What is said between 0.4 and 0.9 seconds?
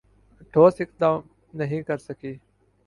ٹھوس